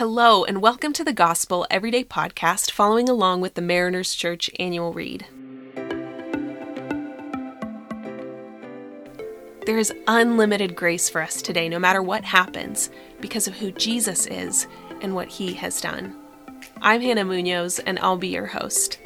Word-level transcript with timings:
Hello, 0.00 0.44
and 0.44 0.62
welcome 0.62 0.94
to 0.94 1.04
the 1.04 1.12
Gospel 1.12 1.66
Everyday 1.70 2.04
Podcast, 2.04 2.70
following 2.70 3.06
along 3.10 3.42
with 3.42 3.52
the 3.52 3.60
Mariners 3.60 4.14
Church 4.14 4.48
annual 4.58 4.94
read. 4.94 5.26
There 9.66 9.76
is 9.76 9.92
unlimited 10.06 10.74
grace 10.74 11.10
for 11.10 11.20
us 11.20 11.42
today, 11.42 11.68
no 11.68 11.78
matter 11.78 12.02
what 12.02 12.24
happens, 12.24 12.88
because 13.20 13.46
of 13.46 13.58
who 13.58 13.72
Jesus 13.72 14.26
is 14.26 14.66
and 15.02 15.14
what 15.14 15.28
he 15.28 15.52
has 15.52 15.82
done. 15.82 16.16
I'm 16.80 17.02
Hannah 17.02 17.26
Munoz, 17.26 17.78
and 17.80 17.98
I'll 17.98 18.16
be 18.16 18.28
your 18.28 18.46
host. 18.46 18.98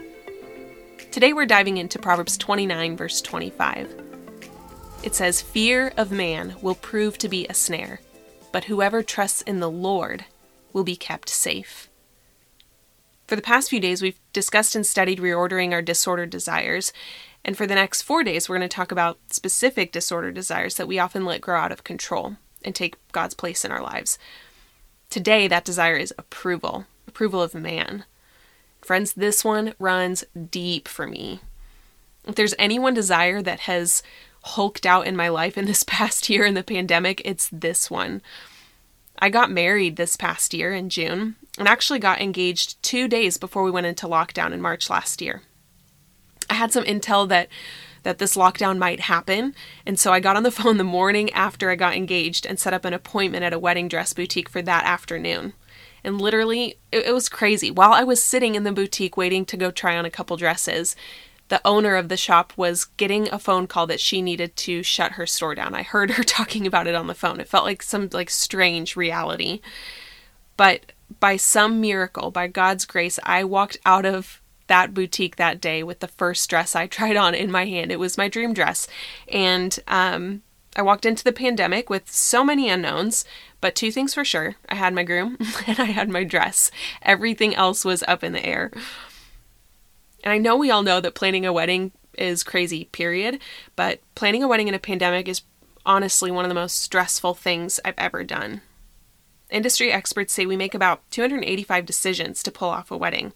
Today 1.11 1.32
we're 1.32 1.45
diving 1.45 1.79
into 1.79 1.98
Proverbs 1.98 2.38
29, 2.38 2.96
verse 2.96 3.20
25. 3.20 4.00
It 5.02 5.16
says, 5.16 5.42
Fear 5.42 5.92
of 5.96 6.12
man 6.12 6.54
will 6.62 6.76
prove 6.76 7.18
to 7.18 7.29
be 7.29 7.48
a 7.48 7.54
snare, 7.54 8.00
but 8.52 8.66
whoever 8.66 9.02
trusts 9.02 9.42
in 9.42 9.58
the 9.58 9.68
Lord 9.68 10.24
will 10.75 10.84
be 10.84 10.96
kept 10.96 11.30
safe. 11.30 11.88
For 13.27 13.37
the 13.37 13.42
past 13.42 13.70
few 13.70 13.80
days, 13.80 14.02
we've 14.02 14.20
discussed 14.34 14.77
and 14.77 14.84
studied 14.84 15.19
reordering 15.19 15.73
our 15.73 15.80
disordered 15.80 16.28
desires. 16.28 16.92
And 17.42 17.56
for 17.56 17.66
the 17.66 17.74
next 17.74 18.02
four 18.02 18.23
days, 18.23 18.48
we're 18.48 18.59
going 18.59 18.69
to 18.69 18.77
talk 18.77 18.92
about 18.92 19.19
specific 19.30 19.92
disordered 19.92 20.34
desires 20.34 20.74
that 20.74 20.88
we 20.88 20.98
often 20.98 21.24
let 21.24 21.41
grow 21.41 21.59
out 21.59 21.73
of 21.73 21.84
control 21.84 22.37
and 22.62 22.74
take 22.74 22.97
God's 23.12 23.34
place 23.34 23.64
in 23.64 23.73
our 23.73 23.83
lives. 23.83 24.19
Today, 25.09 25.48
that 25.48 25.64
desire 25.64 25.97
is 25.97 26.12
approval, 26.19 26.86
approval 27.06 27.41
of 27.41 27.55
man. 27.55 28.05
Friends, 28.83 29.14
this 29.14 29.45
one 29.45 29.75
runs 29.78 30.25
deep 30.50 30.88
for 30.88 31.06
me. 31.06 31.41
If 32.27 32.34
there's 32.34 32.55
any 32.59 32.78
one 32.78 32.95
desire 32.95 33.41
that 33.41 33.61
has 33.61 34.02
hulked 34.42 34.84
out 34.84 35.06
in 35.06 35.16
my 35.16 35.28
life 35.28 35.56
in 35.56 35.64
this 35.64 35.83
past 35.86 36.28
year 36.28 36.45
in 36.45 36.55
the 36.55 36.62
pandemic, 36.62 37.22
it's 37.25 37.48
this 37.50 37.91
one. 37.91 38.20
I 39.18 39.28
got 39.30 39.50
married 39.50 39.96
this 39.96 40.16
past 40.16 40.54
year 40.54 40.73
in 40.73 40.91
June 40.91 41.36
and 41.59 41.68
actually 41.68 41.98
got 41.98 42.20
engaged 42.20 42.82
two 42.82 43.09
days 43.09 43.36
before 43.36 43.62
we 43.62 43.70
went 43.70 43.86
into 43.86 44.06
lockdown 44.06 44.52
in 44.52 44.60
March 44.60 44.91
last 44.91 45.22
year. 45.22 45.42
I 46.50 46.55
had 46.55 46.72
some 46.72 46.84
intel 46.84 47.28
that 47.28 47.48
that 48.02 48.19
this 48.19 48.36
lockdown 48.36 48.77
might 48.77 49.00
happen, 49.00 49.55
and 49.86 49.98
so 49.98 50.12
I 50.12 50.20
got 50.20 50.36
on 50.36 50.42
the 50.42 50.50
phone 50.52 50.77
the 50.77 50.84
morning 50.84 51.30
after 51.33 51.70
I 51.70 51.77
got 51.77 51.97
engaged 51.97 52.44
and 52.44 52.61
set 52.61 52.74
up 52.74 52.84
an 52.84 52.92
appointment 52.92 53.44
at 53.44 53.55
a 53.55 53.58
wedding 53.58 53.89
dress 53.89 54.12
boutique 54.12 54.48
for 54.48 54.61
that 54.62 54.84
afternoon. 54.84 55.55
And 56.05 56.20
literally, 56.20 56.77
it, 56.92 57.06
it 57.06 57.14
was 57.14 57.30
crazy. 57.30 57.70
While 57.70 57.92
I 57.92 58.05
was 58.05 58.22
sitting 58.22 58.55
in 58.55 58.64
the 58.64 58.72
boutique 58.72 59.17
waiting 59.17 59.46
to 59.46 59.56
go 59.56 59.70
try 59.70 59.96
on 59.96 60.05
a 60.05 60.11
couple 60.11 60.36
dresses, 60.36 60.94
the 61.48 61.61
owner 61.64 61.97
of 61.97 62.09
the 62.09 62.17
shop 62.17 62.53
was 62.56 62.84
getting 62.84 63.28
a 63.28 63.39
phone 63.39 63.67
call 63.67 63.87
that 63.87 64.00
she 64.00 64.23
needed 64.23 64.56
to 64.56 64.83
shut 64.83 65.12
her 65.12 65.27
store 65.27 65.55
down. 65.55 65.75
I 65.75 65.83
heard 65.83 66.12
her 66.12 66.23
talking 66.25 66.67
about 66.67 66.86
it 66.86 66.95
on 66.95 67.06
the 67.06 67.14
phone. 67.14 67.41
It 67.41 67.48
felt 67.48 67.64
like 67.64 67.83
some 67.83 68.09
like 68.12 68.31
strange 68.31 68.97
reality. 68.97 69.61
But 70.56 70.92
by 71.20 71.36
some 71.36 71.81
miracle, 71.81 72.31
by 72.31 72.47
God's 72.47 72.84
grace, 72.84 73.19
I 73.25 73.45
walked 73.45 73.77
out 73.84 74.06
of 74.06 74.41
that 74.67 74.95
boutique 74.95 75.36
that 75.36 75.61
day 75.61 75.83
with 75.83 76.01
the 76.01 76.09
first 76.09 76.48
dress 76.48 76.75
I 76.75 76.86
tried 76.86 77.17
on 77.17 77.34
in 77.34 77.51
my 77.51 77.67
hand. 77.67 77.92
It 77.92 77.98
was 77.98 78.17
my 78.17 78.29
dream 78.29 78.55
dress. 78.55 78.89
And 79.29 79.79
um, 79.86 80.42
I 80.77 80.83
walked 80.83 81.05
into 81.05 81.25
the 81.25 81.33
pandemic 81.33 81.91
with 81.91 82.11
so 82.11 82.42
many 82.42 82.69
unknowns, 82.69 83.25
but 83.61 83.75
two 83.75 83.92
things 83.92 84.14
for 84.14 84.25
sure 84.25 84.56
I 84.69 84.75
had 84.77 84.95
my 84.95 85.03
groom 85.03 85.36
and 85.67 85.79
I 85.79 85.86
had 85.86 86.08
my 86.08 86.25
dress. 86.25 86.70
Everything 87.03 87.55
else 87.55 87.84
was 87.84 88.03
up 88.08 88.25
in 88.25 88.33
the 88.33 88.45
air. 88.45 88.70
And 90.25 90.33
I 90.33 90.39
know 90.39 90.56
we 90.56 90.70
all 90.70 90.83
know 90.83 91.00
that 91.00 91.14
planning 91.14 91.47
a 91.47 91.53
wedding 91.53 91.92
is 92.17 92.42
crazy, 92.42 92.86
period, 92.86 93.39
but 93.77 94.00
planning 94.14 94.42
a 94.42 94.48
wedding 94.48 94.69
in 94.69 94.75
a 94.75 94.78
pandemic 94.78 95.28
is 95.28 95.42
honestly 95.86 96.30
one 96.30 96.44
of 96.44 96.48
the 96.48 96.55
most 96.55 96.78
stressful 96.78 97.34
things 97.34 97.78
I've 97.84 97.94
ever 97.98 98.25
done. 98.25 98.62
Industry 99.50 99.92
experts 99.92 100.33
say 100.33 100.47
we 100.47 100.56
make 100.56 100.75
about 100.75 101.02
285 101.11 101.84
decisions 101.84 102.42
to 102.42 102.50
pull 102.50 102.70
off 102.70 102.91
a 102.91 102.97
wedding. 102.97 103.34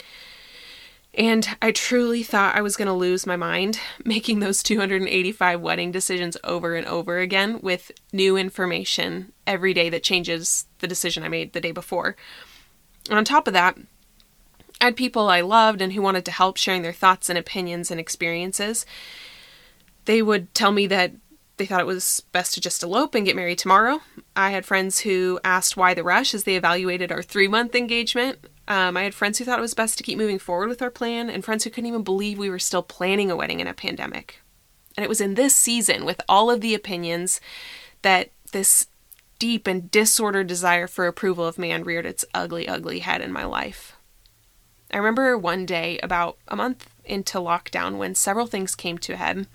And 1.15 1.57
I 1.61 1.73
truly 1.73 2.23
thought 2.23 2.57
I 2.57 2.63
was 2.63 2.77
going 2.77 2.87
to 2.87 2.93
lose 2.93 3.27
my 3.27 3.37
mind 3.37 3.79
making 4.05 4.41
those 4.41 4.63
285 4.63 5.61
wedding 5.61 5.93
decisions 5.93 6.39
over 6.43 6.75
and 6.75 6.87
over 6.87 7.19
again 7.19 7.61
with 7.61 7.91
new 8.13 8.37
information 8.39 9.33
every 9.47 9.75
day 9.75 9.91
that 9.91 10.03
changes 10.03 10.67
the 10.79 10.89
decision 10.89 11.23
I 11.23 11.29
made 11.29 11.53
the 11.53 11.61
day 11.61 11.73
before. 11.73 12.17
And 13.11 13.19
on 13.19 13.25
top 13.25 13.47
of 13.47 13.53
that, 13.53 13.77
I 14.81 14.87
had 14.87 14.97
people 14.97 15.29
I 15.29 15.41
loved 15.41 15.81
and 15.81 15.93
who 15.93 16.03
wanted 16.03 16.25
to 16.27 16.31
help 16.31 16.57
sharing 16.57 16.83
their 16.83 16.93
thoughts 16.93 17.29
and 17.29 17.39
opinions 17.39 17.91
and 17.91 17.99
experiences. 17.99 18.87
They 20.05 20.23
would 20.23 20.55
tell 20.55 20.73
me 20.73 20.87
that 20.87 21.13
they 21.59 21.67
thought 21.67 21.81
it 21.81 21.87
was 21.87 22.23
best 22.33 22.55
to 22.55 22.61
just 22.61 22.83
elope 22.83 23.15
and 23.15 23.27
get 23.27 23.37
married 23.37 23.59
tomorrow. 23.59 24.01
I 24.35 24.51
had 24.51 24.65
friends 24.65 25.01
who 25.01 25.41
asked 25.45 25.77
why 25.77 25.93
the 25.93 26.05
rush 26.05 26.33
as 26.33 26.45
they 26.45 26.57
evaluated 26.57 27.13
our 27.13 27.23
three 27.23 27.49
month 27.49 27.75
engagement. 27.75 28.39
Um, 28.69 28.97
I 28.97 29.03
had 29.03 29.15
friends 29.15 29.39
who 29.39 29.45
thought 29.45 29.59
it 29.59 29.63
was 29.63 29.75
best 29.75 29.99
to 29.99 30.05
keep 30.05 30.19
moving 30.19 30.39
forward 30.39 30.69
with 30.69 30.83
our 30.83 30.91
plan, 30.91 31.29
and 31.29 31.45
friends 31.45 31.65
who 31.65 31.71
couldn't 31.71 31.89
even 31.89 32.03
believe 32.03 32.39
we 32.39 32.51
were 32.51 32.59
still 32.59 32.83
planning 32.83 33.31
a 33.31 33.37
wedding 33.37 33.61
in 33.61 33.67
a 33.67 33.75
pandemic. 33.75 34.41
And 34.97 35.05
it 35.05 35.09
was 35.09 35.21
in 35.21 35.35
this 35.35 35.55
season, 35.55 36.05
with 36.05 36.21
all 36.29 36.51
of 36.51 36.61
the 36.61 36.75
opinions, 36.75 37.41
that 38.03 38.31
this 38.53 38.87
deep 39.39 39.67
and 39.67 39.91
disordered 39.91 40.47
desire 40.47 40.87
for 40.87 41.07
approval 41.07 41.47
of 41.47 41.59
man 41.59 41.83
reared 41.83 42.07
its 42.07 42.25
ugly, 42.35 42.69
ugly 42.69 43.01
head 43.01 43.21
in 43.21 43.33
my 43.33 43.45
life. 43.45 43.97
I 44.91 44.97
remember 44.97 45.37
one 45.37 45.67
day, 45.67 45.99
about 46.03 46.39
a 46.49 46.57
month 46.57 46.89
into 47.05 47.39
lockdown, 47.39 47.99
when 47.99 48.15
several 48.15 48.47
things 48.47 48.75
came 48.75 48.97
to 48.99 49.13
a 49.13 49.17
head. 49.17 49.47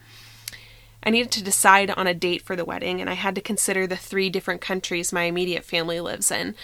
I 1.03 1.09
needed 1.09 1.31
to 1.31 1.44
decide 1.44 1.89
on 1.89 2.07
a 2.07 2.13
date 2.13 2.44
for 2.44 2.55
the 2.55 2.66
wedding, 2.66 3.01
and 3.01 3.09
I 3.09 3.13
had 3.13 3.35
to 3.35 3.41
consider 3.41 3.88
the 3.88 3.97
three 3.97 4.29
different 4.29 4.61
countries 4.61 5.11
my 5.11 5.23
immediate 5.23 5.66
family 5.66 5.99
lives 5.99 6.31
in, 6.31 6.55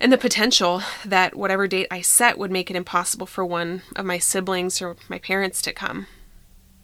and 0.00 0.12
the 0.12 0.18
potential 0.18 0.82
that 1.04 1.36
whatever 1.36 1.66
date 1.68 1.86
I 1.90 2.00
set 2.02 2.38
would 2.38 2.50
make 2.50 2.70
it 2.70 2.76
impossible 2.76 3.26
for 3.26 3.44
one 3.44 3.82
of 3.94 4.04
my 4.04 4.18
siblings 4.18 4.82
or 4.82 4.96
my 5.08 5.18
parents 5.18 5.62
to 5.62 5.72
come. 5.72 6.06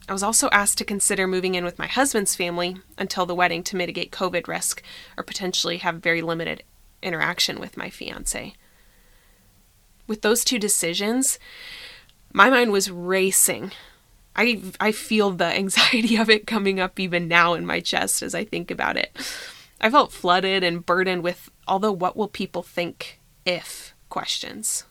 I 0.08 0.12
was 0.12 0.22
also 0.22 0.48
asked 0.50 0.78
to 0.78 0.84
consider 0.84 1.26
moving 1.26 1.54
in 1.54 1.64
with 1.64 1.78
my 1.78 1.86
husband's 1.86 2.34
family 2.34 2.76
until 2.96 3.26
the 3.26 3.34
wedding 3.34 3.62
to 3.64 3.76
mitigate 3.76 4.12
COVID 4.12 4.48
risk 4.48 4.82
or 5.16 5.24
potentially 5.24 5.78
have 5.78 5.96
very 5.96 6.22
limited 6.22 6.62
interaction 7.02 7.60
with 7.60 7.76
my 7.76 7.90
fiance 7.90 8.54
with 10.06 10.22
those 10.22 10.44
two 10.44 10.58
decisions, 10.58 11.38
my 12.32 12.50
mind 12.50 12.72
was 12.72 12.90
racing. 12.90 13.72
I 14.34 14.62
I 14.80 14.92
feel 14.92 15.30
the 15.30 15.44
anxiety 15.56 16.16
of 16.16 16.30
it 16.30 16.46
coming 16.46 16.80
up 16.80 16.98
even 16.98 17.28
now 17.28 17.54
in 17.54 17.66
my 17.66 17.80
chest 17.80 18.22
as 18.22 18.34
I 18.34 18.44
think 18.44 18.70
about 18.70 18.96
it. 18.96 19.16
I 19.80 19.90
felt 19.90 20.12
flooded 20.12 20.62
and 20.62 20.86
burdened 20.86 21.22
with 21.22 21.50
all 21.66 21.78
the 21.78 21.92
what 21.92 22.16
will 22.16 22.28
people 22.28 22.62
think 22.62 23.20
if 23.44 23.94
questions. 24.08 24.84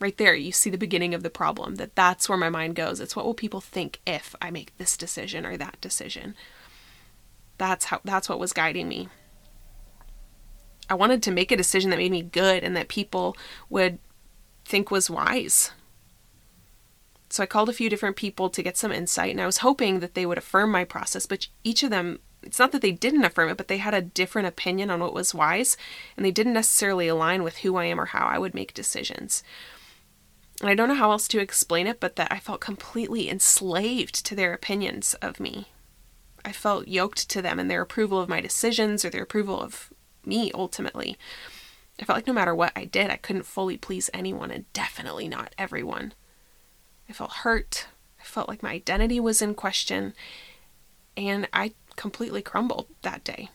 Right 0.00 0.16
there, 0.16 0.34
you 0.34 0.50
see 0.50 0.70
the 0.70 0.78
beginning 0.78 1.12
of 1.12 1.22
the 1.22 1.28
problem 1.28 1.74
that 1.74 1.94
that's 1.94 2.26
where 2.26 2.38
my 2.38 2.48
mind 2.48 2.74
goes. 2.74 3.00
It's 3.00 3.14
what 3.14 3.26
will 3.26 3.34
people 3.34 3.60
think 3.60 4.00
if 4.06 4.34
I 4.40 4.50
make 4.50 4.76
this 4.78 4.96
decision 4.96 5.44
or 5.44 5.58
that 5.58 5.78
decision. 5.82 6.34
That's 7.58 7.86
how 7.86 8.00
that's 8.04 8.28
what 8.28 8.40
was 8.40 8.54
guiding 8.54 8.88
me. 8.88 9.08
I 10.88 10.94
wanted 10.94 11.22
to 11.24 11.30
make 11.30 11.52
a 11.52 11.56
decision 11.56 11.90
that 11.90 11.98
made 11.98 12.10
me 12.10 12.22
good 12.22 12.64
and 12.64 12.74
that 12.76 12.88
people 12.88 13.36
would 13.68 13.98
think 14.64 14.90
was 14.90 15.10
wise. 15.10 15.72
So 17.28 17.42
I 17.42 17.46
called 17.46 17.68
a 17.68 17.72
few 17.72 17.88
different 17.88 18.16
people 18.16 18.50
to 18.50 18.62
get 18.62 18.76
some 18.76 18.90
insight, 18.90 19.30
and 19.30 19.40
I 19.40 19.46
was 19.46 19.58
hoping 19.58 20.00
that 20.00 20.14
they 20.14 20.26
would 20.26 20.38
affirm 20.38 20.70
my 20.72 20.84
process, 20.84 21.26
but 21.26 21.46
each 21.62 21.82
of 21.82 21.90
them, 21.90 22.18
it's 22.42 22.58
not 22.58 22.72
that 22.72 22.82
they 22.82 22.90
didn't 22.90 23.24
affirm 23.24 23.50
it, 23.50 23.56
but 23.56 23.68
they 23.68 23.78
had 23.78 23.94
a 23.94 24.02
different 24.02 24.48
opinion 24.48 24.90
on 24.90 25.00
what 25.00 25.14
was 25.14 25.34
wise, 25.34 25.76
and 26.16 26.26
they 26.26 26.32
didn't 26.32 26.54
necessarily 26.54 27.06
align 27.06 27.44
with 27.44 27.58
who 27.58 27.76
I 27.76 27.84
am 27.84 28.00
or 28.00 28.06
how 28.06 28.26
I 28.26 28.38
would 28.38 28.54
make 28.54 28.74
decisions. 28.74 29.44
And 30.60 30.68
I 30.68 30.74
don't 30.74 30.88
know 30.88 30.94
how 30.94 31.12
else 31.12 31.28
to 31.28 31.40
explain 31.40 31.86
it, 31.86 32.00
but 32.00 32.16
that 32.16 32.32
I 32.32 32.38
felt 32.38 32.60
completely 32.60 33.30
enslaved 33.30 34.26
to 34.26 34.34
their 34.34 34.52
opinions 34.52 35.14
of 35.22 35.40
me. 35.40 35.68
I 36.44 36.52
felt 36.52 36.88
yoked 36.88 37.28
to 37.30 37.40
them 37.40 37.58
and 37.58 37.70
their 37.70 37.82
approval 37.82 38.18
of 38.20 38.28
my 38.28 38.40
decisions 38.40 39.04
or 39.04 39.10
their 39.10 39.22
approval 39.22 39.60
of 39.60 39.92
me 40.24 40.50
ultimately. 40.54 41.16
I 42.00 42.04
felt 42.04 42.16
like 42.16 42.26
no 42.26 42.32
matter 42.32 42.54
what 42.54 42.72
I 42.74 42.86
did, 42.86 43.10
I 43.10 43.16
couldn't 43.16 43.44
fully 43.44 43.76
please 43.76 44.08
anyone 44.14 44.50
and 44.50 44.72
definitely 44.72 45.28
not 45.28 45.54
everyone. 45.58 46.14
I 47.08 47.12
felt 47.12 47.32
hurt. 47.32 47.88
I 48.18 48.24
felt 48.24 48.48
like 48.48 48.62
my 48.62 48.72
identity 48.72 49.20
was 49.20 49.42
in 49.42 49.54
question. 49.54 50.14
And 51.16 51.48
I 51.52 51.74
completely 51.96 52.40
crumbled 52.40 52.86
that 53.02 53.24
day. 53.24 53.50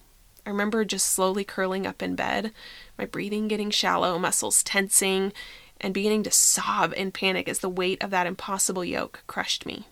I 0.45 0.51
remember 0.51 0.85
just 0.85 1.07
slowly 1.07 1.43
curling 1.43 1.87
up 1.87 2.03
in 2.03 2.15
bed, 2.15 2.51
my 2.97 3.05
breathing 3.05 3.47
getting 3.47 3.71
shallow, 3.71 4.19
muscles 4.19 4.61
tensing, 4.61 5.33
and 5.81 5.93
beginning 5.93 6.21
to 6.23 6.31
sob 6.31 6.93
in 6.95 7.11
panic 7.11 7.49
as 7.49 7.59
the 7.59 7.69
weight 7.69 8.03
of 8.03 8.11
that 8.11 8.27
impossible 8.27 8.85
yoke 8.85 9.23
crushed 9.25 9.65
me. 9.65 9.87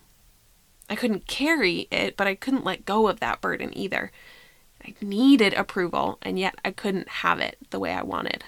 I 0.88 0.94
couldn't 0.94 1.26
carry 1.26 1.88
it, 1.90 2.16
but 2.16 2.28
I 2.28 2.36
couldn't 2.36 2.64
let 2.64 2.84
go 2.84 3.08
of 3.08 3.18
that 3.18 3.40
burden 3.40 3.76
either. 3.76 4.12
I 4.84 4.94
needed 5.00 5.54
approval, 5.54 6.18
and 6.22 6.38
yet 6.38 6.56
I 6.64 6.70
couldn't 6.70 7.08
have 7.08 7.40
it 7.40 7.58
the 7.70 7.80
way 7.80 7.92
I 7.92 8.02
wanted. 8.02 8.44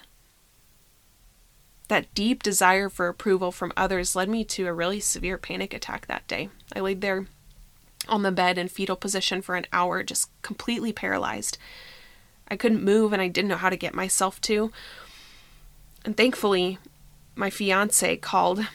That 1.88 2.12
deep 2.14 2.42
desire 2.42 2.88
for 2.88 3.08
approval 3.08 3.52
from 3.52 3.72
others 3.76 4.16
led 4.16 4.28
me 4.28 4.44
to 4.44 4.66
a 4.66 4.72
really 4.72 5.00
severe 5.00 5.38
panic 5.38 5.72
attack 5.72 6.06
that 6.06 6.26
day. 6.26 6.50
I 6.74 6.80
laid 6.80 7.00
there 7.00 7.26
on 8.08 8.22
the 8.22 8.32
bed 8.32 8.58
in 8.58 8.68
fetal 8.68 8.96
position 8.96 9.40
for 9.40 9.54
an 9.54 9.66
hour, 9.72 10.02
just 10.02 10.30
completely 10.42 10.92
paralyzed. 10.92 11.58
I 12.48 12.56
couldn't 12.56 12.82
move 12.82 13.12
and 13.12 13.22
I 13.22 13.28
didn't 13.28 13.48
know 13.48 13.56
how 13.56 13.70
to 13.70 13.76
get 13.76 13.94
myself 13.94 14.40
to. 14.42 14.72
And 16.04 16.16
thankfully, 16.16 16.78
my 17.34 17.50
fiance 17.50 18.16
called. 18.18 18.66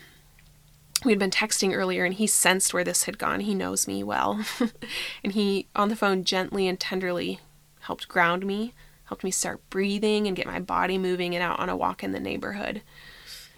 We'd 1.04 1.20
been 1.20 1.32
texting 1.32 1.76
earlier 1.76 2.06
and 2.06 2.14
he 2.14 2.28
sensed 2.28 2.74
where 2.74 2.84
this 2.84 3.06
had 3.06 3.18
gone. 3.18 3.40
He 3.42 3.56
knows 3.56 3.88
me 3.88 4.04
well. 4.04 4.46
and 5.24 5.34
he, 5.34 5.68
on 5.76 5.90
the 5.90 5.96
phone, 5.96 6.24
gently 6.24 6.68
and 6.68 6.80
tenderly 6.80 7.40
helped 7.92 8.08
ground 8.08 8.46
me, 8.46 8.74
helped 9.04 9.22
me 9.22 9.32
start 9.32 9.70
breathing 9.70 10.26
and 10.26 10.38
get 10.38 10.48
my 10.48 10.62
body 10.62 10.98
moving 10.98 11.36
and 11.36 11.44
out 11.44 11.60
on 11.60 11.68
a 11.68 11.76
walk 11.76 12.06
in 12.06 12.14
the 12.14 12.22
neighborhood. 12.22 12.82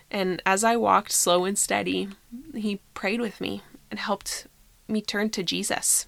And 0.10 0.42
as 0.44 0.64
I 0.64 0.76
walked 0.76 1.12
slow 1.12 1.46
and 1.46 1.56
steady, 1.56 2.10
he 2.56 2.80
prayed 2.96 3.22
with 3.22 3.40
me 3.40 3.62
and 3.92 4.00
helped 4.00 4.48
me 4.88 5.04
turn 5.04 5.30
to 5.30 5.44
Jesus, 5.44 6.08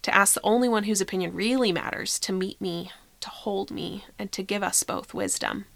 to 0.00 0.14
ask 0.14 0.32
the 0.32 0.40
only 0.42 0.66
one 0.66 0.84
whose 0.84 1.02
opinion 1.02 1.34
really 1.34 1.70
matters 1.70 2.18
to 2.20 2.32
meet 2.32 2.58
me, 2.58 2.90
to 3.20 3.28
hold 3.28 3.70
me, 3.70 4.06
and 4.18 4.32
to 4.32 4.42
give 4.42 4.62
us 4.62 4.82
both 4.82 5.12
wisdom. 5.12 5.66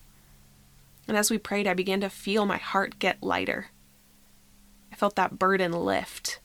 And 1.06 1.14
as 1.14 1.30
we 1.30 1.36
prayed, 1.36 1.66
I 1.66 1.74
began 1.74 2.00
to 2.00 2.08
feel 2.08 2.46
my 2.46 2.56
heart 2.56 2.98
get 3.00 3.22
lighter. 3.22 3.66
I 4.90 4.96
felt 4.96 5.14
that 5.16 5.38
burden 5.38 5.72
lift 5.72 6.40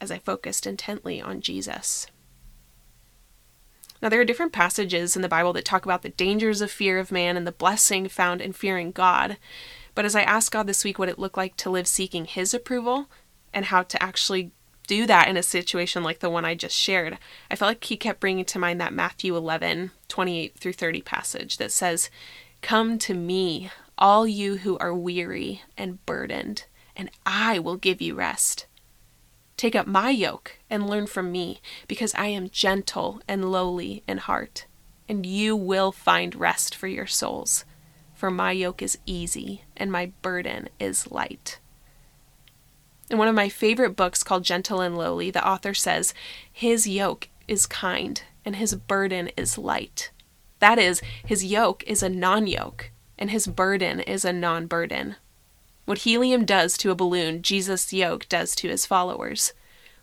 as 0.00 0.10
I 0.10 0.18
focused 0.18 0.66
intently 0.66 1.22
on 1.22 1.40
Jesus. 1.40 2.08
Now, 4.02 4.08
there 4.08 4.20
are 4.20 4.24
different 4.24 4.52
passages 4.52 5.14
in 5.14 5.22
the 5.22 5.28
Bible 5.28 5.52
that 5.52 5.64
talk 5.64 5.84
about 5.84 6.02
the 6.02 6.08
dangers 6.08 6.60
of 6.60 6.70
fear 6.70 6.98
of 6.98 7.12
man 7.12 7.36
and 7.36 7.46
the 7.46 7.52
blessing 7.52 8.08
found 8.08 8.40
in 8.40 8.52
fearing 8.52 8.92
God. 8.92 9.36
But 9.94 10.04
as 10.04 10.16
I 10.16 10.22
asked 10.22 10.52
God 10.52 10.66
this 10.66 10.84
week 10.84 10.98
what 10.98 11.08
it 11.08 11.18
looked 11.18 11.36
like 11.36 11.56
to 11.58 11.70
live 11.70 11.86
seeking 11.86 12.24
His 12.24 12.54
approval 12.54 13.10
and 13.52 13.66
how 13.66 13.82
to 13.82 14.02
actually 14.02 14.52
do 14.86 15.06
that 15.06 15.28
in 15.28 15.36
a 15.36 15.42
situation 15.42 16.02
like 16.02 16.20
the 16.20 16.30
one 16.30 16.44
I 16.44 16.54
just 16.54 16.76
shared, 16.76 17.18
I 17.50 17.56
felt 17.56 17.68
like 17.68 17.84
He 17.84 17.96
kept 17.96 18.20
bringing 18.20 18.46
to 18.46 18.58
mind 18.58 18.80
that 18.80 18.94
Matthew 18.94 19.36
11, 19.36 19.90
28 20.08 20.58
through 20.58 20.72
30 20.72 21.02
passage 21.02 21.58
that 21.58 21.70
says, 21.70 22.08
Come 22.62 22.98
to 23.00 23.14
me, 23.14 23.70
all 23.98 24.26
you 24.26 24.58
who 24.58 24.78
are 24.78 24.94
weary 24.94 25.62
and 25.76 26.04
burdened, 26.06 26.64
and 26.96 27.10
I 27.26 27.58
will 27.58 27.76
give 27.76 28.00
you 28.00 28.14
rest. 28.14 28.66
Take 29.60 29.76
up 29.76 29.86
my 29.86 30.08
yoke 30.08 30.56
and 30.70 30.88
learn 30.88 31.06
from 31.06 31.30
me, 31.30 31.60
because 31.86 32.14
I 32.14 32.28
am 32.28 32.48
gentle 32.48 33.20
and 33.28 33.52
lowly 33.52 34.02
in 34.08 34.16
heart, 34.16 34.64
and 35.06 35.26
you 35.26 35.54
will 35.54 35.92
find 35.92 36.34
rest 36.34 36.74
for 36.74 36.86
your 36.86 37.06
souls. 37.06 37.66
For 38.14 38.30
my 38.30 38.52
yoke 38.52 38.80
is 38.80 38.96
easy 39.04 39.64
and 39.76 39.92
my 39.92 40.12
burden 40.22 40.70
is 40.78 41.10
light. 41.10 41.58
In 43.10 43.18
one 43.18 43.28
of 43.28 43.34
my 43.34 43.50
favorite 43.50 43.96
books 43.96 44.22
called 44.22 44.44
Gentle 44.44 44.80
and 44.80 44.96
Lowly, 44.96 45.30
the 45.30 45.46
author 45.46 45.74
says, 45.74 46.14
His 46.50 46.88
yoke 46.88 47.28
is 47.46 47.66
kind 47.66 48.22
and 48.46 48.56
his 48.56 48.74
burden 48.74 49.28
is 49.36 49.58
light. 49.58 50.10
That 50.60 50.78
is, 50.78 51.02
his 51.22 51.44
yoke 51.44 51.84
is 51.86 52.02
a 52.02 52.08
non 52.08 52.46
yoke, 52.46 52.92
and 53.18 53.30
his 53.30 53.46
burden 53.46 54.00
is 54.00 54.24
a 54.24 54.32
non 54.32 54.68
burden. 54.68 55.16
What 55.90 56.06
helium 56.06 56.44
does 56.44 56.78
to 56.78 56.92
a 56.92 56.94
balloon, 56.94 57.42
Jesus' 57.42 57.92
yoke 57.92 58.28
does 58.28 58.54
to 58.54 58.68
his 58.68 58.86
followers. 58.86 59.54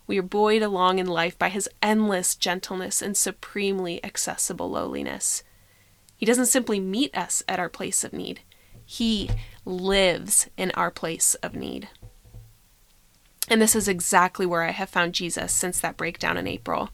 We 0.05 0.19
are 0.19 0.21
buoyed 0.21 0.61
along 0.61 0.99
in 0.99 1.07
life 1.07 1.39
by 1.39 1.47
his 1.47 1.69
endless 1.81 2.35
gentleness 2.35 3.01
and 3.01 3.15
supremely 3.15 4.03
accessible 4.03 4.69
lowliness. 4.69 5.43
He 6.17 6.25
doesn't 6.25 6.47
simply 6.47 6.81
meet 6.81 7.17
us 7.17 7.41
at 7.47 7.57
our 7.57 7.69
place 7.69 8.03
of 8.03 8.11
need, 8.11 8.41
he 8.85 9.29
lives 9.63 10.49
in 10.57 10.71
our 10.71 10.91
place 10.91 11.35
of 11.35 11.55
need. 11.55 11.87
And 13.47 13.61
this 13.61 13.73
is 13.73 13.87
exactly 13.87 14.45
where 14.45 14.63
I 14.63 14.71
have 14.71 14.89
found 14.89 15.13
Jesus 15.13 15.53
since 15.53 15.79
that 15.79 15.95
breakdown 15.95 16.35
in 16.35 16.47
April 16.47 16.89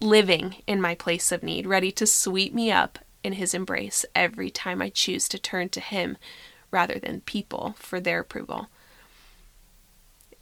living 0.00 0.56
in 0.66 0.80
my 0.80 0.96
place 0.96 1.30
of 1.30 1.44
need, 1.44 1.68
ready 1.68 1.92
to 1.92 2.04
sweep 2.04 2.52
me 2.52 2.72
up 2.72 2.98
in 3.22 3.34
his 3.34 3.54
embrace 3.54 4.04
every 4.12 4.50
time 4.50 4.82
I 4.82 4.88
choose 4.88 5.28
to 5.28 5.38
turn 5.38 5.68
to 5.68 5.80
him 5.80 6.16
rather 6.70 6.98
than 6.98 7.20
people 7.22 7.74
for 7.78 8.00
their 8.00 8.20
approval. 8.20 8.68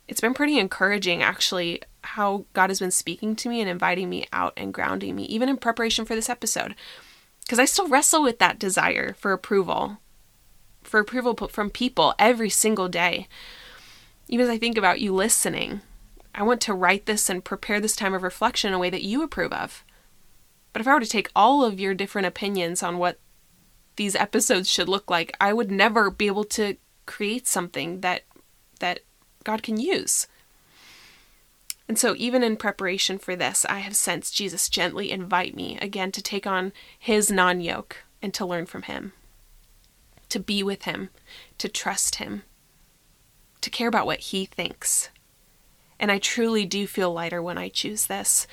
It's 0.08 0.20
been 0.20 0.34
pretty 0.34 0.58
encouraging, 0.58 1.22
actually, 1.22 1.82
how 2.02 2.44
God 2.52 2.70
has 2.70 2.78
been 2.78 2.92
speaking 2.92 3.34
to 3.36 3.48
me 3.48 3.60
and 3.60 3.68
inviting 3.68 4.08
me 4.08 4.26
out 4.32 4.52
and 4.56 4.72
grounding 4.72 5.16
me, 5.16 5.24
even 5.24 5.48
in 5.48 5.56
preparation 5.56 6.04
for 6.04 6.14
this 6.14 6.28
episode. 6.28 6.74
Because 7.42 7.58
I 7.58 7.64
still 7.64 7.88
wrestle 7.88 8.22
with 8.22 8.38
that 8.38 8.58
desire 8.58 9.14
for 9.14 9.32
approval, 9.32 9.98
for 10.82 11.00
approval 11.00 11.34
from 11.48 11.70
people 11.70 12.14
every 12.18 12.50
single 12.50 12.88
day. 12.88 13.26
Even 14.28 14.44
as 14.44 14.50
I 14.50 14.58
think 14.58 14.78
about 14.78 15.00
you 15.00 15.12
listening, 15.12 15.80
I 16.34 16.42
want 16.42 16.60
to 16.62 16.74
write 16.74 17.06
this 17.06 17.28
and 17.28 17.44
prepare 17.44 17.80
this 17.80 17.96
time 17.96 18.14
of 18.14 18.22
reflection 18.22 18.68
in 18.68 18.74
a 18.74 18.78
way 18.78 18.90
that 18.90 19.02
you 19.02 19.22
approve 19.22 19.52
of. 19.52 19.84
But 20.72 20.80
if 20.80 20.88
I 20.88 20.94
were 20.94 21.00
to 21.00 21.06
take 21.06 21.30
all 21.34 21.64
of 21.64 21.80
your 21.80 21.94
different 21.94 22.26
opinions 22.26 22.82
on 22.82 22.98
what 22.98 23.18
these 23.96 24.14
episodes 24.14 24.70
should 24.70 24.88
look 24.88 25.10
like, 25.10 25.36
I 25.40 25.52
would 25.52 25.70
never 25.70 26.10
be 26.10 26.26
able 26.26 26.44
to 26.44 26.76
create 27.06 27.46
something 27.46 28.00
that 28.00 28.22
that 28.80 29.00
God 29.44 29.62
can 29.62 29.78
use. 29.78 30.26
And 31.88 31.98
so, 31.98 32.14
even 32.16 32.42
in 32.42 32.56
preparation 32.56 33.18
for 33.18 33.36
this, 33.36 33.64
I 33.66 33.78
have 33.78 33.94
sensed 33.94 34.34
Jesus 34.34 34.68
gently 34.68 35.10
invite 35.10 35.54
me 35.54 35.78
again 35.80 36.10
to 36.12 36.22
take 36.22 36.46
on 36.46 36.72
his 36.98 37.30
non 37.30 37.60
yoke 37.60 38.04
and 38.20 38.34
to 38.34 38.44
learn 38.44 38.66
from 38.66 38.82
him, 38.82 39.12
to 40.28 40.40
be 40.40 40.62
with 40.62 40.82
him, 40.82 41.10
to 41.58 41.68
trust 41.68 42.16
him, 42.16 42.42
to 43.60 43.70
care 43.70 43.88
about 43.88 44.06
what 44.06 44.20
he 44.20 44.46
thinks. 44.46 45.10
And 45.98 46.10
I 46.10 46.18
truly 46.18 46.66
do 46.66 46.86
feel 46.86 47.12
lighter 47.12 47.40
when 47.40 47.56
I 47.56 47.68
choose 47.68 48.06
this. 48.06 48.46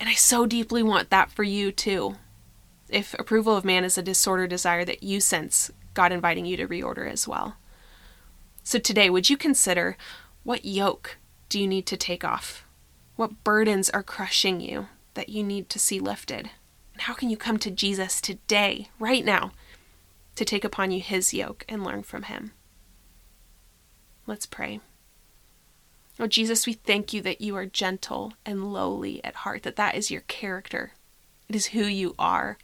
And 0.00 0.08
I 0.08 0.14
so 0.14 0.44
deeply 0.44 0.82
want 0.82 1.10
that 1.10 1.30
for 1.30 1.44
you 1.44 1.72
too. 1.72 2.16
If 2.88 3.14
approval 3.14 3.56
of 3.56 3.64
man 3.64 3.84
is 3.84 3.98
a 3.98 4.02
disorder 4.02 4.46
desire 4.46 4.84
that 4.84 5.02
you 5.02 5.20
sense 5.20 5.70
God 5.94 6.12
inviting 6.12 6.46
you 6.46 6.56
to 6.56 6.68
reorder 6.68 7.10
as 7.10 7.28
well. 7.28 7.56
So 8.62 8.78
today, 8.78 9.10
would 9.10 9.28
you 9.28 9.36
consider 9.36 9.96
what 10.44 10.64
yoke 10.64 11.18
do 11.48 11.60
you 11.60 11.66
need 11.66 11.86
to 11.86 11.96
take 11.96 12.24
off? 12.24 12.64
What 13.16 13.42
burdens 13.42 13.90
are 13.90 14.02
crushing 14.02 14.60
you 14.60 14.88
that 15.14 15.28
you 15.28 15.42
need 15.42 15.68
to 15.70 15.78
see 15.78 16.00
lifted? 16.00 16.50
And 16.92 17.02
how 17.02 17.14
can 17.14 17.30
you 17.30 17.36
come 17.36 17.58
to 17.58 17.70
Jesus 17.70 18.20
today, 18.20 18.88
right 18.98 19.24
now, 19.24 19.52
to 20.36 20.44
take 20.44 20.64
upon 20.64 20.90
you 20.90 21.00
his 21.00 21.34
yoke 21.34 21.64
and 21.68 21.82
learn 21.82 22.02
from 22.02 22.24
him? 22.24 22.52
Let's 24.26 24.46
pray. 24.46 24.80
Oh, 26.20 26.26
Jesus, 26.26 26.66
we 26.66 26.74
thank 26.74 27.12
you 27.12 27.22
that 27.22 27.40
you 27.40 27.56
are 27.56 27.66
gentle 27.66 28.34
and 28.44 28.72
lowly 28.72 29.22
at 29.24 29.36
heart, 29.36 29.62
that 29.62 29.76
that 29.76 29.94
is 29.94 30.10
your 30.10 30.22
character. 30.22 30.92
It 31.48 31.56
is 31.56 31.66
who 31.66 31.84
you 31.84 32.14
are. 32.18 32.58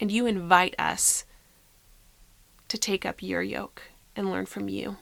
And 0.00 0.10
you 0.10 0.26
invite 0.26 0.74
us 0.78 1.24
to 2.68 2.78
take 2.78 3.04
up 3.06 3.22
your 3.22 3.42
yoke 3.42 3.82
and 4.14 4.30
learn 4.30 4.46
from 4.46 4.68
you. 4.68 4.96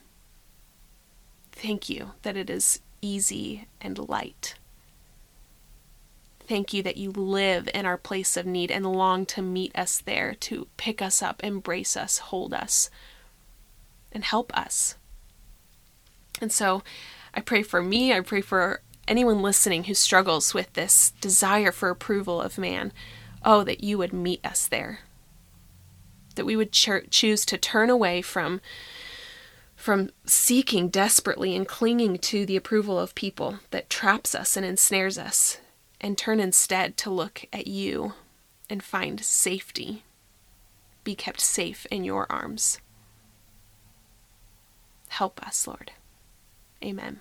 Thank 1.52 1.88
you 1.88 2.12
that 2.23 2.37
it 2.37 2.50
is 2.50 2.80
easy 3.00 3.66
and 3.80 3.99
light. 4.09 4.57
Thank 6.47 6.75
you 6.75 6.83
that 6.83 6.99
you 6.99 7.11
live 7.11 7.68
in 7.73 7.87
our 7.87 7.97
place 7.97 8.37
of 8.37 8.45
need 8.45 8.71
and 8.71 8.85
long 8.85 9.25
to 9.26 9.40
meet 9.40 9.75
us 9.76 9.99
there, 9.99 10.35
to 10.40 10.68
pick 10.76 11.00
us 11.00 11.23
up, 11.23 11.42
embrace 11.42 11.97
us, 11.97 12.18
hold 12.18 12.52
us, 12.52 12.90
and 14.12 14.23
help 14.25 14.54
us. 14.57 14.97
And 16.40 16.52
so 16.52 16.83
I 17.33 17.40
pray 17.40 17.62
for 17.62 17.83
me, 17.83 18.12
I 18.12 18.21
pray 18.21 18.42
for 18.42 18.83
anyone 19.06 19.42
listening 19.42 19.84
who 19.84 19.94
struggles 19.94 20.54
with 20.54 20.73
this 20.73 21.12
desire 21.20 21.73
for 21.73 21.90
approval 21.90 22.40
of 22.40 22.58
man. 22.58 22.92
Oh, 23.44 23.62
that 23.64 23.84
you 23.84 23.99
would 23.99 24.12
meet 24.12 24.44
us 24.44 24.66
there. 24.66 25.00
That 26.34 26.46
we 26.46 26.56
would 26.56 26.73
ch- 26.73 27.11
choose 27.11 27.44
to 27.46 27.58
turn 27.58 27.90
away 27.90 28.23
from 28.23 28.61
from 29.76 30.08
seeking 30.25 30.88
desperately 30.88 31.54
and 31.54 31.68
clinging 31.68 32.16
to 32.16 32.46
the 32.46 32.56
approval 32.56 32.99
of 32.99 33.14
people 33.14 33.58
that 33.70 33.90
traps 33.90 34.34
us 34.34 34.56
and 34.56 34.64
ensnares 34.64 35.18
us, 35.18 35.58
and 36.00 36.16
turn 36.16 36.40
instead 36.40 36.96
to 36.96 37.11
look 37.11 37.44
at 37.52 37.66
you 37.66 38.14
and 38.70 38.82
find 38.82 39.23
safety. 39.23 40.04
Be 41.02 41.14
kept 41.14 41.40
safe 41.40 41.87
in 41.90 42.02
your 42.02 42.26
arms. 42.30 42.78
Help 45.08 45.46
us, 45.46 45.66
Lord. 45.66 45.92
Amen. 46.82 47.20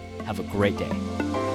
have 0.25 0.39
a 0.39 0.43
great 0.43 0.77
day. 0.77 1.50